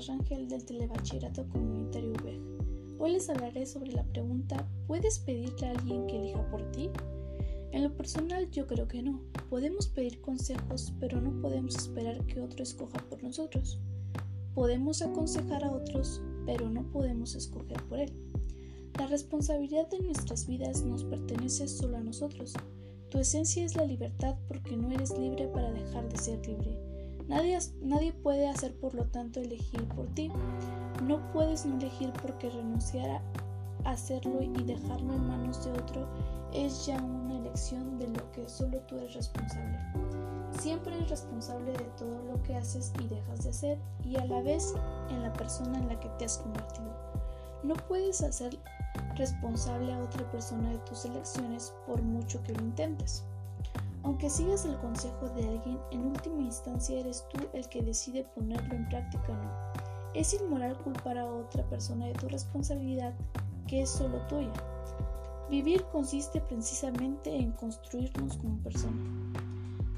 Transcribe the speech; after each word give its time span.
Rangel 0.00 0.46
del 0.46 0.62
Telebachillerato 0.64 1.48
Comunitario 1.48 2.10
UBEG. 2.10 2.38
Hoy 2.98 3.12
les 3.12 3.30
hablaré 3.30 3.64
sobre 3.64 3.92
la 3.92 4.04
pregunta 4.04 4.68
¿Puedes 4.86 5.18
pedirle 5.20 5.68
a 5.68 5.70
alguien 5.70 6.06
que 6.06 6.18
elija 6.18 6.50
por 6.50 6.70
ti? 6.72 6.90
En 7.72 7.82
lo 7.82 7.96
personal 7.96 8.50
yo 8.50 8.66
creo 8.66 8.86
que 8.88 9.02
no. 9.02 9.22
Podemos 9.48 9.88
pedir 9.88 10.20
consejos, 10.20 10.92
pero 11.00 11.20
no 11.20 11.40
podemos 11.40 11.76
esperar 11.76 12.24
que 12.26 12.40
otro 12.40 12.62
escoja 12.62 12.98
por 13.08 13.22
nosotros. 13.22 13.80
Podemos 14.54 15.00
aconsejar 15.00 15.64
a 15.64 15.72
otros, 15.72 16.20
pero 16.44 16.68
no 16.68 16.82
podemos 16.92 17.34
escoger 17.34 17.82
por 17.84 17.98
él. 17.98 18.12
La 18.98 19.06
responsabilidad 19.06 19.88
de 19.88 20.00
nuestras 20.00 20.46
vidas 20.46 20.82
nos 20.82 21.04
pertenece 21.04 21.68
solo 21.68 21.96
a 21.96 22.00
nosotros. 22.00 22.52
Tu 23.08 23.18
esencia 23.18 23.64
es 23.64 23.74
la 23.74 23.86
libertad 23.86 24.36
porque 24.46 24.76
no 24.76 24.90
eres 24.90 25.16
libre 25.18 25.48
para 25.48 25.72
dejar 25.72 26.06
de 26.10 26.18
ser 26.18 26.46
libre. 26.46 26.95
Nadie, 27.28 27.58
nadie 27.82 28.12
puede 28.12 28.48
hacer 28.48 28.74
por 28.78 28.94
lo 28.94 29.04
tanto 29.06 29.40
elegir 29.40 29.86
por 29.88 30.06
ti. 30.14 30.30
No 31.04 31.20
puedes 31.32 31.66
no 31.66 31.76
elegir 31.76 32.12
porque 32.22 32.50
renunciar 32.50 33.20
a 33.84 33.90
hacerlo 33.90 34.42
y 34.42 34.62
dejarlo 34.62 35.14
en 35.14 35.28
manos 35.28 35.64
de 35.64 35.72
otro 35.72 36.06
es 36.52 36.86
ya 36.86 36.96
una 37.02 37.38
elección 37.38 37.98
de 37.98 38.08
lo 38.08 38.32
que 38.32 38.48
solo 38.48 38.78
tú 38.80 38.96
eres 38.96 39.14
responsable. 39.14 39.78
Siempre 40.60 40.96
eres 40.96 41.10
responsable 41.10 41.72
de 41.72 41.84
todo 41.98 42.22
lo 42.24 42.42
que 42.42 42.56
haces 42.56 42.92
y 43.02 43.08
dejas 43.08 43.44
de 43.44 43.50
hacer 43.50 43.78
y 44.04 44.16
a 44.16 44.24
la 44.24 44.40
vez 44.42 44.74
en 45.10 45.22
la 45.22 45.32
persona 45.32 45.78
en 45.78 45.88
la 45.88 46.00
que 46.00 46.08
te 46.18 46.24
has 46.24 46.38
convertido. 46.38 46.94
No 47.62 47.74
puedes 47.74 48.22
hacer 48.22 48.58
responsable 49.16 49.92
a 49.92 49.98
otra 49.98 50.30
persona 50.30 50.70
de 50.70 50.78
tus 50.78 51.04
elecciones 51.04 51.74
por 51.86 52.00
mucho 52.02 52.42
que 52.42 52.52
lo 52.52 52.62
intentes. 52.62 53.24
Aunque 54.02 54.30
sigas 54.30 54.64
el 54.64 54.76
consejo 54.78 55.28
de 55.30 55.48
alguien, 55.48 55.78
en 55.90 56.06
última 56.06 56.42
instancia 56.42 57.00
eres 57.00 57.24
tú 57.30 57.40
el 57.52 57.68
que 57.68 57.82
decide 57.82 58.24
ponerlo 58.34 58.74
en 58.74 58.88
práctica 58.88 59.24
o 59.28 59.34
no. 59.34 59.50
Es 60.14 60.32
inmoral 60.34 60.78
culpar 60.78 61.18
a 61.18 61.26
otra 61.26 61.62
persona 61.68 62.06
de 62.06 62.14
tu 62.14 62.28
responsabilidad 62.28 63.14
que 63.66 63.82
es 63.82 63.90
solo 63.90 64.18
tuya. 64.28 64.52
Vivir 65.50 65.84
consiste 65.92 66.40
precisamente 66.40 67.34
en 67.34 67.52
construirnos 67.52 68.36
como 68.36 68.58
persona. 68.58 68.96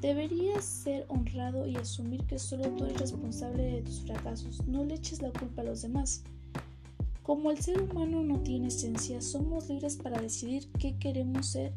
Deberías 0.00 0.64
ser 0.64 1.06
honrado 1.08 1.66
y 1.66 1.76
asumir 1.76 2.24
que 2.26 2.38
solo 2.38 2.68
tú 2.70 2.84
eres 2.84 3.00
responsable 3.00 3.62
de 3.62 3.82
tus 3.82 4.00
fracasos. 4.02 4.64
No 4.66 4.84
le 4.84 4.94
eches 4.94 5.22
la 5.22 5.32
culpa 5.32 5.62
a 5.62 5.64
los 5.64 5.82
demás. 5.82 6.22
Como 7.22 7.50
el 7.50 7.58
ser 7.58 7.82
humano 7.82 8.22
no 8.22 8.40
tiene 8.40 8.68
esencia, 8.68 9.20
somos 9.20 9.68
libres 9.68 9.96
para 9.96 10.20
decidir 10.20 10.68
qué 10.78 10.96
queremos 10.98 11.46
ser. 11.46 11.72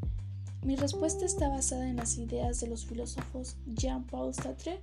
Mi 0.64 0.76
respuesta 0.76 1.26
está 1.26 1.50
basada 1.50 1.90
en 1.90 1.96
las 1.96 2.18
ideas 2.18 2.60
de 2.60 2.68
los 2.68 2.86
filósofos 2.86 3.56
Jean-Paul 3.66 4.34
Sartre, 4.34 4.80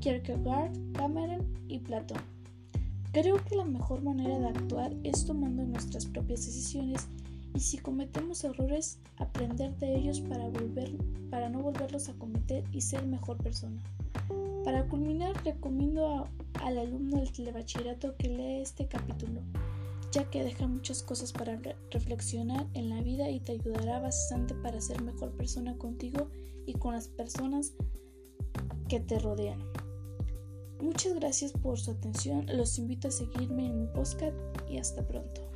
Kierkegaard, 0.00 0.72
Cameron 0.92 1.46
y 1.68 1.78
Platón. 1.78 2.18
Creo 3.12 3.42
que 3.44 3.56
la 3.56 3.64
mejor 3.64 4.02
manera 4.02 4.38
de 4.38 4.48
actuar 4.48 4.92
es 5.02 5.24
tomando 5.24 5.64
nuestras 5.64 6.04
propias 6.04 6.44
decisiones 6.44 7.08
y 7.54 7.60
si 7.60 7.78
cometemos 7.78 8.44
errores, 8.44 8.98
aprender 9.16 9.74
de 9.78 9.96
ellos 9.96 10.20
para, 10.20 11.48
no 11.48 11.60
volverlos 11.60 12.10
a 12.10 12.12
cometer 12.12 12.62
y 12.70 12.82
ser 12.82 13.06
mejor 13.06 13.38
persona. 13.38 13.82
Para 14.62 14.86
culminar, 14.88 15.32
recomiendo 15.42 16.28
al 16.62 16.78
alumno 16.78 17.16
del 17.16 17.32
telebachillerato 17.32 18.14
que 18.16 18.28
lea 18.28 18.60
este 18.60 18.86
capítulo, 18.86 19.40
ya 20.12 20.28
que 20.30 20.44
deja 20.44 20.66
muchas 20.66 21.02
cosas 21.02 21.32
para 21.32 21.60
reflexionar 21.90 22.66
en 22.74 22.90
la 22.90 23.00
vida 23.02 23.30
y 23.30 23.40
te 23.40 23.52
ayudará 23.52 24.00
bastante 24.00 24.54
para 24.54 24.80
ser 24.80 25.02
mejor 25.02 25.32
persona 25.32 25.76
contigo 25.76 26.30
y 26.66 26.74
con 26.74 26.94
las 26.94 27.08
personas 27.08 27.72
que 28.88 29.00
te 29.00 29.18
rodean. 29.18 29.60
Muchas 30.80 31.14
gracias 31.14 31.52
por 31.52 31.78
su 31.78 31.92
atención, 31.92 32.46
los 32.48 32.78
invito 32.78 33.08
a 33.08 33.10
seguirme 33.10 33.66
en 33.66 33.80
mi 33.80 33.86
podcast 33.88 34.36
y 34.68 34.78
hasta 34.78 35.06
pronto. 35.06 35.55